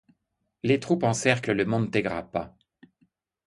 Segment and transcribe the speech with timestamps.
[0.63, 2.57] Les troupes encerclent le Monte Grappa.